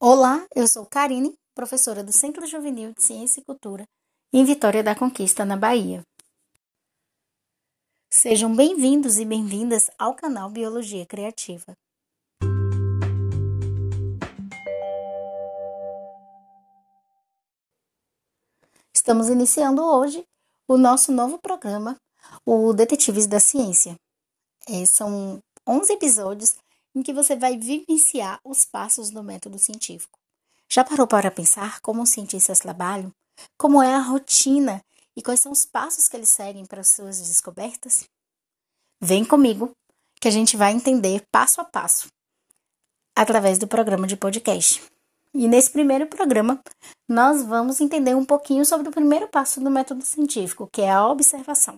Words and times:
Olá, 0.00 0.46
eu 0.54 0.68
sou 0.68 0.86
Karine, 0.86 1.36
professora 1.56 2.04
do 2.04 2.12
Centro 2.12 2.46
Juvenil 2.46 2.94
de 2.94 3.02
Ciência 3.02 3.40
e 3.40 3.44
Cultura 3.44 3.84
em 4.32 4.44
Vitória 4.44 4.80
da 4.80 4.94
Conquista, 4.94 5.44
na 5.44 5.56
Bahia. 5.56 6.04
Sejam 8.08 8.54
bem-vindos 8.54 9.18
e 9.18 9.24
bem-vindas 9.24 9.90
ao 9.98 10.14
canal 10.14 10.50
Biologia 10.50 11.04
Criativa. 11.04 11.76
Estamos 18.94 19.28
iniciando 19.28 19.82
hoje 19.82 20.24
o 20.68 20.76
nosso 20.76 21.10
novo 21.10 21.40
programa, 21.40 21.96
o 22.46 22.72
Detetives 22.72 23.26
da 23.26 23.40
Ciência. 23.40 23.96
É, 24.68 24.86
são 24.86 25.40
11 25.66 25.92
episódios 25.92 26.54
em 26.94 27.02
que 27.02 27.12
você 27.12 27.36
vai 27.36 27.56
vivenciar 27.56 28.40
os 28.44 28.64
passos 28.64 29.10
do 29.10 29.22
método 29.22 29.58
científico. 29.58 30.18
Já 30.68 30.84
parou 30.84 31.06
para 31.06 31.30
pensar 31.30 31.80
como 31.80 32.02
os 32.02 32.10
cientistas 32.10 32.60
trabalham? 32.60 33.12
Como 33.56 33.82
é 33.82 33.94
a 33.94 34.00
rotina 34.00 34.82
e 35.16 35.22
quais 35.22 35.40
são 35.40 35.52
os 35.52 35.64
passos 35.64 36.08
que 36.08 36.16
eles 36.16 36.28
seguem 36.28 36.66
para 36.66 36.80
as 36.80 36.88
suas 36.88 37.20
descobertas? 37.20 38.04
Vem 39.00 39.24
comigo 39.24 39.70
que 40.20 40.28
a 40.28 40.30
gente 40.30 40.56
vai 40.56 40.72
entender 40.72 41.22
passo 41.30 41.60
a 41.60 41.64
passo 41.64 42.08
através 43.16 43.58
do 43.58 43.66
programa 43.66 44.06
de 44.06 44.16
podcast. 44.16 44.82
E 45.34 45.48
nesse 45.48 45.70
primeiro 45.70 46.06
programa, 46.06 46.60
nós 47.08 47.42
vamos 47.42 47.80
entender 47.80 48.14
um 48.14 48.24
pouquinho 48.24 48.64
sobre 48.64 48.88
o 48.88 48.92
primeiro 48.92 49.28
passo 49.28 49.60
do 49.60 49.70
método 49.70 50.04
científico, 50.04 50.68
que 50.72 50.82
é 50.82 50.90
a 50.90 51.06
observação. 51.06 51.76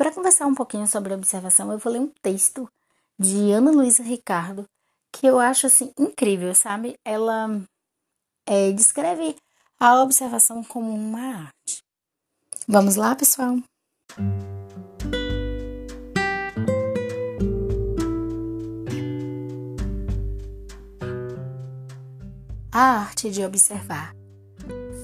Para 0.00 0.10
conversar 0.10 0.46
um 0.46 0.54
pouquinho 0.54 0.86
sobre 0.86 1.12
observação, 1.12 1.70
eu 1.70 1.76
vou 1.76 1.92
ler 1.92 1.98
um 1.98 2.10
texto 2.22 2.66
de 3.18 3.52
Ana 3.52 3.70
Luísa 3.70 4.02
Ricardo 4.02 4.64
que 5.12 5.26
eu 5.26 5.38
acho 5.38 5.66
assim 5.66 5.92
incrível, 5.98 6.54
sabe? 6.54 6.98
Ela 7.04 7.60
é, 8.46 8.72
descreve 8.72 9.36
a 9.78 10.00
observação 10.02 10.64
como 10.64 10.90
uma 10.90 11.20
arte. 11.44 11.82
Vamos 12.66 12.96
lá, 12.96 13.14
pessoal? 13.14 13.58
A 22.72 23.00
arte 23.00 23.30
de 23.30 23.44
observar. 23.44 24.14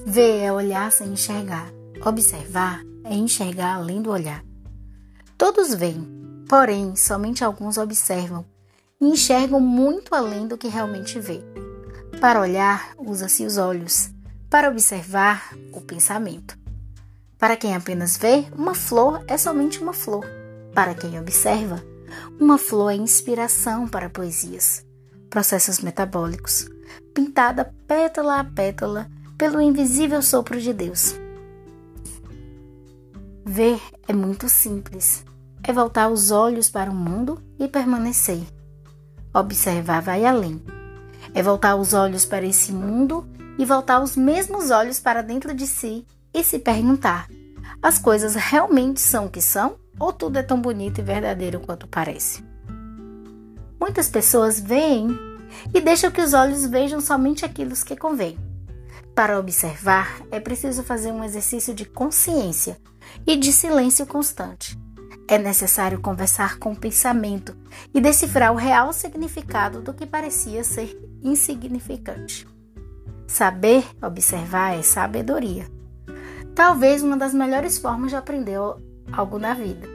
Ver 0.07 0.41
é 0.41 0.51
olhar 0.51 0.91
sem 0.91 1.09
enxergar. 1.09 1.71
Observar 2.03 2.81
é 3.03 3.13
enxergar 3.13 3.75
além 3.75 4.01
do 4.01 4.09
olhar. 4.09 4.46
Todos 5.37 5.73
veem, 5.75 6.03
porém 6.49 6.95
somente 6.95 7.43
alguns 7.43 7.77
observam 7.77 8.43
e 8.99 9.05
enxergam 9.05 9.59
muito 9.59 10.15
além 10.15 10.47
do 10.47 10.57
que 10.57 10.67
realmente 10.67 11.19
vê. 11.19 11.43
Para 12.19 12.41
olhar, 12.41 12.93
usa-se 12.97 13.45
os 13.45 13.57
olhos, 13.57 14.09
para 14.49 14.67
observar, 14.67 15.53
o 15.71 15.79
pensamento. 15.79 16.57
Para 17.37 17.55
quem 17.55 17.75
apenas 17.75 18.17
vê, 18.17 18.45
uma 18.57 18.73
flor 18.73 19.23
é 19.27 19.37
somente 19.37 19.79
uma 19.79 19.93
flor. 19.93 20.25
Para 20.73 20.95
quem 20.95 21.19
observa, 21.19 21.83
uma 22.39 22.57
flor 22.57 22.91
é 22.91 22.95
inspiração 22.95 23.87
para 23.87 24.09
poesias, 24.09 24.83
processos 25.29 25.79
metabólicos, 25.79 26.67
pintada 27.13 27.71
pétala 27.87 28.39
a 28.39 28.43
pétala 28.43 29.07
pelo 29.37 29.61
invisível 29.61 30.23
sopro 30.23 30.59
de 30.59 30.73
Deus. 30.73 31.13
Ver 33.49 33.81
é 34.05 34.11
muito 34.11 34.49
simples. 34.49 35.23
É 35.63 35.71
voltar 35.71 36.09
os 36.09 36.31
olhos 36.31 36.69
para 36.69 36.91
o 36.91 36.93
mundo 36.93 37.41
e 37.57 37.65
permanecer. 37.65 38.41
Observar 39.33 40.01
vai 40.01 40.25
além. 40.25 40.61
É 41.33 41.41
voltar 41.41 41.77
os 41.77 41.93
olhos 41.93 42.25
para 42.25 42.45
esse 42.45 42.73
mundo 42.73 43.25
e 43.57 43.63
voltar 43.63 44.01
os 44.01 44.17
mesmos 44.17 44.69
olhos 44.69 44.99
para 44.99 45.21
dentro 45.21 45.53
de 45.53 45.65
si 45.65 46.05
e 46.33 46.43
se 46.43 46.59
perguntar: 46.59 47.29
as 47.81 47.97
coisas 47.97 48.35
realmente 48.35 48.99
são 48.99 49.27
o 49.27 49.29
que 49.29 49.41
são 49.41 49.77
ou 49.97 50.11
tudo 50.11 50.39
é 50.39 50.43
tão 50.43 50.61
bonito 50.61 50.99
e 50.99 51.03
verdadeiro 51.03 51.61
quanto 51.61 51.87
parece? 51.87 52.43
Muitas 53.79 54.09
pessoas 54.09 54.59
veem 54.59 55.17
e 55.73 55.79
deixam 55.79 56.11
que 56.11 56.21
os 56.21 56.33
olhos 56.33 56.65
vejam 56.65 56.99
somente 56.99 57.45
aquilo 57.45 57.73
que 57.75 57.95
convém. 57.95 58.37
Para 59.15 59.39
observar, 59.39 60.21
é 60.31 60.37
preciso 60.37 60.83
fazer 60.83 61.13
um 61.13 61.23
exercício 61.23 61.73
de 61.73 61.85
consciência 61.85 62.77
e 63.25 63.35
de 63.35 63.51
silêncio 63.51 64.05
constante. 64.05 64.77
É 65.29 65.37
necessário 65.37 65.99
conversar 65.99 66.57
com 66.57 66.71
o 66.71 66.75
pensamento 66.75 67.55
e 67.93 67.99
decifrar 67.99 68.53
o 68.53 68.55
real 68.55 68.93
significado 68.93 69.81
do 69.81 69.93
que 69.93 70.05
parecia 70.05 70.63
ser 70.63 70.97
insignificante. 71.21 72.47
Saber 73.27 73.85
observar 74.01 74.77
é 74.77 74.81
sabedoria. 74.81 75.67
Talvez 76.55 77.03
uma 77.03 77.17
das 77.17 77.33
melhores 77.33 77.77
formas 77.77 78.11
de 78.11 78.15
aprender 78.15 78.57
algo 79.11 79.37
na 79.37 79.53
vida. 79.53 79.87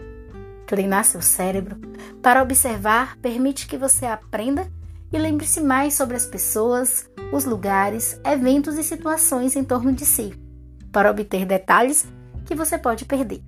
Treinar 0.67 1.05
seu 1.05 1.23
cérebro 1.23 1.81
para 2.23 2.43
observar 2.43 3.17
permite 3.17 3.67
que 3.67 3.79
você 3.79 4.05
aprenda 4.05 4.71
e 5.11 5.19
lembre-se 5.19 5.61
mais 5.61 5.95
sobre 5.95 6.17
as 6.17 6.27
pessoas, 6.27 7.09
os 7.33 7.45
lugares, 7.45 8.21
eventos 8.25 8.77
e 8.77 8.83
situações 8.83 9.57
em 9.57 9.65
torno 9.65 9.93
de 9.93 10.05
si, 10.05 10.35
para 10.91 11.11
obter 11.11 11.47
detalhes 11.47 12.07
que 12.45 12.55
você 12.55 12.79
pode 12.79 13.05
perder. 13.05 13.43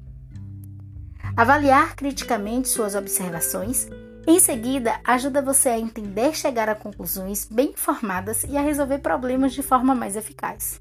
Avaliar 1.37 1.97
criticamente 1.97 2.69
suas 2.69 2.94
observações, 2.94 3.88
em 4.27 4.41
seguida, 4.41 4.99
ajuda 5.05 5.43
você 5.43 5.69
a 5.69 5.78
entender, 5.78 6.34
chegar 6.34 6.69
a 6.69 6.75
conclusões 6.75 7.47
bem 7.50 7.71
informadas 7.71 8.44
e 8.44 8.56
a 8.56 8.62
resolver 8.62 8.99
problemas 8.99 9.53
de 9.53 9.62
forma 9.62 9.94
mais 9.94 10.16
eficaz. 10.16 10.81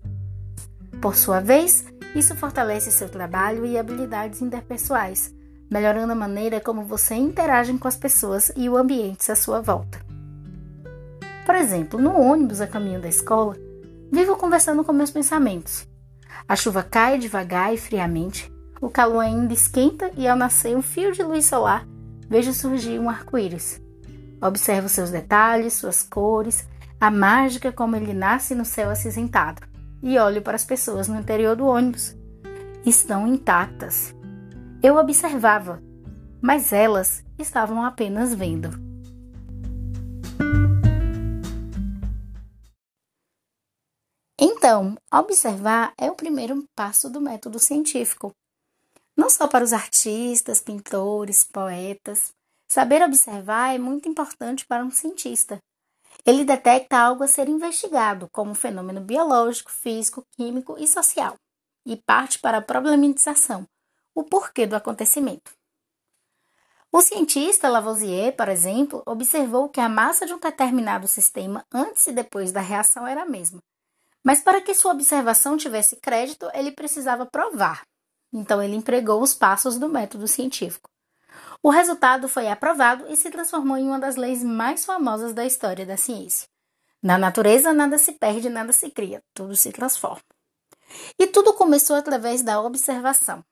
Por 1.02 1.16
sua 1.16 1.42
vez, 1.42 1.86
isso 2.16 2.36
fortalece 2.36 2.92
seu 2.92 3.10
trabalho 3.10 3.66
e 3.66 3.78
habilidades 3.78 4.42
interpessoais, 4.42 5.34
melhorando 5.70 6.14
a 6.14 6.16
maneira 6.16 6.62
como 6.62 6.84
você 6.84 7.16
interage 7.16 7.78
com 7.78 7.88
as 7.88 7.98
pessoas 7.98 8.52
e 8.56 8.70
o 8.70 8.78
ambiente 8.78 9.30
à 9.32 9.36
sua 9.36 9.60
volta. 9.60 10.00
Por 11.46 11.56
exemplo, 11.56 12.00
no 12.00 12.18
ônibus 12.18 12.62
a 12.62 12.68
caminho 12.68 13.02
da 13.02 13.10
escola, 13.10 13.58
vivo 14.12 14.38
conversando 14.38 14.84
com 14.84 14.94
meus 14.94 15.12
pensamentos. 15.12 15.86
A 16.48 16.56
chuva 16.56 16.84
cai 16.84 17.18
devagar 17.18 17.74
e 17.74 17.78
friamente, 17.78 18.52
o 18.82 18.90
calor 18.90 19.22
ainda 19.22 19.54
esquenta 19.54 20.12
e 20.18 20.28
ao 20.28 20.36
nascer 20.36 20.76
um 20.76 20.82
fio 20.82 21.14
de 21.14 21.24
luz 21.24 21.46
solar, 21.46 21.88
vejo 22.28 22.54
surgir 22.54 23.00
um 23.00 23.10
arco-íris. 23.10 23.82
Observo 24.42 24.90
seus 24.90 25.10
detalhes, 25.10 25.74
suas 25.74 26.04
cores, 26.04 26.68
a 27.00 27.10
mágica 27.10 27.72
como 27.72 27.96
ele 27.96 28.14
nasce 28.14 28.54
no 28.54 28.66
céu 28.66 28.90
acinzentado. 28.90 29.62
E 30.02 30.18
olho 30.18 30.42
para 30.42 30.56
as 30.56 30.66
pessoas 30.66 31.08
no 31.08 31.18
interior 31.18 31.56
do 31.56 31.66
ônibus. 31.66 32.14
Estão 32.86 33.26
intactas. 33.26 34.14
Eu 34.82 34.98
observava, 34.98 35.82
mas 36.42 36.74
elas 36.74 37.24
estavam 37.40 37.86
apenas 37.86 38.34
vendo. 38.34 38.93
Então, 44.74 44.98
observar 45.14 45.94
é 46.00 46.10
o 46.10 46.16
primeiro 46.16 46.68
passo 46.76 47.08
do 47.08 47.22
método 47.22 47.60
científico. 47.60 48.34
Não 49.16 49.30
só 49.30 49.48
para 49.48 49.64
os 49.64 49.72
artistas, 49.72 50.60
pintores, 50.60 51.44
poetas. 51.44 52.34
Saber 52.68 53.04
observar 53.04 53.76
é 53.76 53.78
muito 53.78 54.10
importante 54.10 54.66
para 54.66 54.84
um 54.84 54.90
cientista. 54.90 55.60
Ele 56.26 56.44
detecta 56.44 56.98
algo 56.98 57.24
a 57.24 57.28
ser 57.28 57.48
investigado, 57.48 58.28
como 58.32 58.50
um 58.50 58.56
fenômeno 58.56 59.00
biológico, 59.00 59.72
físico, 59.72 60.26
químico 60.32 60.76
e 60.80 60.88
social, 60.88 61.36
e 61.86 61.96
parte 61.96 62.40
para 62.40 62.58
a 62.58 62.62
problematização, 62.62 63.68
o 64.16 64.24
porquê 64.24 64.66
do 64.66 64.76
acontecimento. 64.76 65.52
O 66.92 67.00
cientista 67.00 67.70
Lavoisier, 67.70 68.36
por 68.36 68.50
exemplo, 68.50 69.04
observou 69.06 69.70
que 69.70 69.80
a 69.80 69.88
massa 69.88 70.26
de 70.26 70.34
um 70.34 70.40
determinado 70.40 71.08
sistema 71.08 71.64
antes 71.72 72.08
e 72.08 72.12
depois 72.12 72.52
da 72.52 72.60
reação 72.60 73.06
era 73.06 73.22
a 73.22 73.26
mesma, 73.26 73.62
mas 74.24 74.42
para 74.42 74.62
que 74.62 74.74
sua 74.74 74.94
observação 74.94 75.58
tivesse 75.58 75.98
crédito, 75.98 76.50
ele 76.54 76.72
precisava 76.72 77.26
provar. 77.26 77.86
Então 78.32 78.62
ele 78.64 78.76
empregou 78.76 79.22
os 79.22 79.34
passos 79.34 79.78
do 79.78 79.90
método 79.90 80.28
científico. 80.28 80.90
O 81.62 81.70
resultado 81.70 82.28
foi 82.28 82.48
aprovado 82.48 83.06
e 83.08 83.16
se 83.16 83.30
transformou 83.30 83.78
em 83.78 83.86
uma 83.86 84.00
das 84.00 84.16
leis 84.16 84.44
mais 84.44 84.86
famosas 84.86 85.34
da 85.34 85.46
história 85.46 85.86
da 85.86 85.98
ciência. 85.98 86.48
Na 87.02 87.18
natureza, 87.18 87.74
nada 87.74 87.98
se 87.98 88.14
perde, 88.14 88.50
nada 88.50 88.72
se 88.72 88.90
cria, 88.90 89.22
tudo 89.34 89.56
se 89.56 89.72
transforma. 89.72 90.24
E 91.20 91.28
tudo 91.28 91.54
começou 91.54 91.96
através 91.96 92.42
da 92.42 92.62
observação. 92.62 93.44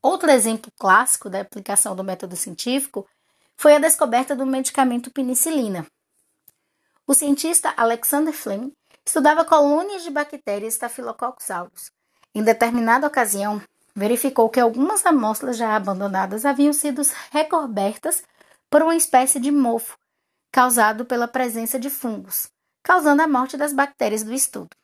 Outro 0.00 0.30
exemplo 0.30 0.70
clássico 0.78 1.28
da 1.28 1.40
aplicação 1.40 1.96
do 1.96 2.04
método 2.04 2.36
científico 2.36 3.08
foi 3.56 3.74
a 3.74 3.78
descoberta 3.80 4.36
do 4.36 4.46
medicamento 4.46 5.10
penicilina. 5.10 5.84
O 7.06 7.14
cientista 7.14 7.74
Alexander 7.76 8.32
Fleming 8.32 8.72
estudava 9.08 9.42
colônias 9.42 10.02
de 10.02 10.10
bactérias 10.10 10.74
Staphylococcus 10.74 11.50
aureus. 11.50 11.90
Em 12.34 12.42
determinada 12.42 13.06
ocasião, 13.06 13.60
verificou 13.94 14.50
que 14.50 14.60
algumas 14.60 15.04
amostras 15.06 15.56
já 15.56 15.74
abandonadas 15.74 16.44
haviam 16.44 16.74
sido 16.74 17.00
recobertas 17.32 18.22
por 18.68 18.82
uma 18.82 18.94
espécie 18.94 19.40
de 19.40 19.50
mofo 19.50 19.96
causado 20.52 21.06
pela 21.06 21.26
presença 21.26 21.78
de 21.78 21.88
fungos, 21.88 22.50
causando 22.82 23.22
a 23.22 23.26
morte 23.26 23.56
das 23.56 23.72
bactérias 23.72 24.22
do 24.22 24.32
estudo. 24.32 24.76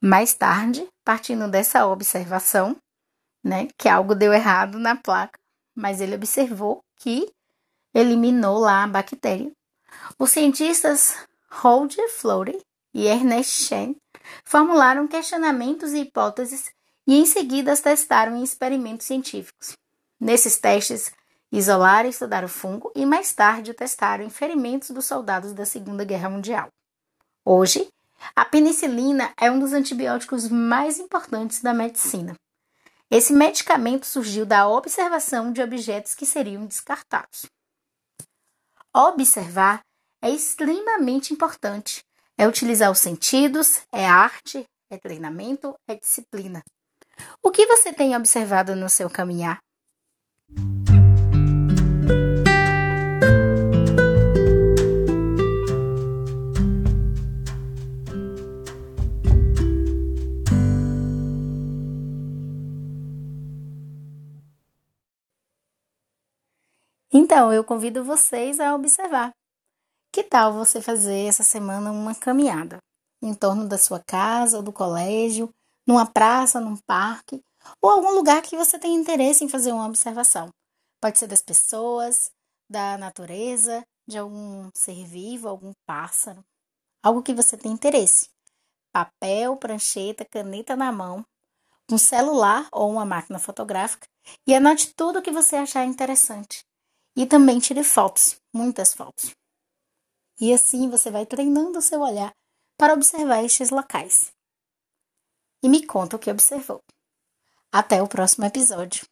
Mais 0.00 0.32
tarde, 0.32 0.88
partindo 1.04 1.48
dessa 1.48 1.86
observação, 1.86 2.76
né, 3.42 3.66
que 3.76 3.88
algo 3.88 4.14
deu 4.14 4.32
errado 4.32 4.78
na 4.78 4.94
placa, 4.94 5.38
mas 5.74 6.00
ele 6.00 6.14
observou 6.14 6.84
que 6.96 7.32
eliminou 7.92 8.58
lá 8.58 8.84
a 8.84 8.88
bactéria. 8.88 9.50
Os 10.16 10.30
cientistas 10.30 11.16
Roger 11.52 12.08
Florey 12.08 12.60
e 12.94 13.06
Ernest 13.06 13.64
Chen 13.64 13.96
formularam 14.44 15.06
questionamentos 15.06 15.92
e 15.92 16.00
hipóteses 16.00 16.70
e 17.06 17.16
em 17.16 17.26
seguida 17.26 17.72
as 17.72 17.80
testaram 17.80 18.36
em 18.36 18.42
experimentos 18.42 19.06
científicos. 19.06 19.76
Nesses 20.18 20.58
testes, 20.58 21.12
isolaram 21.50 22.08
e 22.08 22.10
estudaram 22.10 22.46
o 22.46 22.50
fungo 22.50 22.92
e 22.94 23.04
mais 23.04 23.32
tarde 23.32 23.74
testaram 23.74 24.24
em 24.24 24.30
ferimentos 24.30 24.90
dos 24.90 25.06
soldados 25.06 25.52
da 25.52 25.66
Segunda 25.66 26.04
Guerra 26.04 26.30
Mundial. 26.30 26.68
Hoje, 27.44 27.88
a 28.36 28.44
penicilina 28.44 29.32
é 29.36 29.50
um 29.50 29.58
dos 29.58 29.72
antibióticos 29.72 30.48
mais 30.48 30.98
importantes 30.98 31.62
da 31.62 31.72
medicina. 31.72 32.34
Esse 33.10 33.32
medicamento 33.32 34.06
surgiu 34.06 34.46
da 34.46 34.68
observação 34.68 35.52
de 35.52 35.60
objetos 35.60 36.14
que 36.14 36.24
seriam 36.24 36.64
descartados. 36.64 37.46
Observar 38.94 39.80
é 40.22 40.30
extremamente 40.30 41.32
importante. 41.32 42.02
É 42.36 42.46
utilizar 42.46 42.90
os 42.90 42.98
sentidos, 42.98 43.82
é 43.92 44.06
arte, 44.06 44.64
é 44.90 44.98
treinamento, 44.98 45.74
é 45.88 45.94
disciplina. 45.94 46.62
O 47.42 47.50
que 47.50 47.66
você 47.66 47.92
tem 47.92 48.16
observado 48.16 48.74
no 48.76 48.88
seu 48.88 49.10
caminhar? 49.10 49.58
Então, 67.12 67.52
eu 67.52 67.64
convido 67.64 68.04
vocês 68.04 68.60
a 68.60 68.74
observar. 68.74 69.32
Que 70.12 70.24
tal 70.24 70.52
você 70.52 70.80
fazer 70.80 71.28
essa 71.28 71.44
semana 71.44 71.92
uma 71.92 72.14
caminhada 72.14 72.78
em 73.22 73.32
torno 73.32 73.68
da 73.68 73.78
sua 73.78 74.00
casa 74.00 74.56
ou 74.56 74.62
do 74.62 74.72
colégio, 74.72 75.50
numa 75.86 76.04
praça, 76.04 76.58
num 76.58 76.76
parque 76.76 77.40
ou 77.80 77.90
algum 77.90 78.10
lugar 78.10 78.42
que 78.42 78.56
você 78.56 78.76
tenha 78.76 78.98
interesse 78.98 79.44
em 79.44 79.48
fazer 79.48 79.72
uma 79.72 79.86
observação? 79.86 80.48
Pode 81.00 81.16
ser 81.16 81.28
das 81.28 81.42
pessoas, 81.42 82.28
da 82.68 82.98
natureza, 82.98 83.84
de 84.06 84.18
algum 84.18 84.68
ser 84.74 85.04
vivo, 85.06 85.48
algum 85.48 85.72
pássaro, 85.86 86.44
algo 87.04 87.22
que 87.22 87.32
você 87.32 87.56
tem 87.56 87.70
interesse. 87.70 88.28
Papel, 88.92 89.56
prancheta, 89.56 90.24
caneta 90.24 90.74
na 90.74 90.90
mão, 90.90 91.24
um 91.88 91.96
celular 91.96 92.68
ou 92.72 92.90
uma 92.90 93.04
máquina 93.04 93.38
fotográfica 93.38 94.08
e 94.44 94.54
anote 94.54 94.92
tudo 94.94 95.20
o 95.20 95.22
que 95.22 95.30
você 95.30 95.54
achar 95.54 95.84
interessante. 95.84 96.64
E 97.16 97.26
também 97.26 97.60
tire 97.60 97.84
fotos, 97.84 98.40
muitas 98.52 98.92
fotos. 98.92 99.39
E 100.40 100.54
assim 100.54 100.88
você 100.88 101.10
vai 101.10 101.26
treinando 101.26 101.78
o 101.78 101.82
seu 101.82 102.00
olhar 102.00 102.32
para 102.78 102.94
observar 102.94 103.44
estes 103.44 103.70
locais. 103.70 104.32
E 105.62 105.68
me 105.68 105.86
conta 105.86 106.16
o 106.16 106.18
que 106.18 106.30
observou. 106.30 106.80
Até 107.70 108.02
o 108.02 108.08
próximo 108.08 108.46
episódio. 108.46 109.06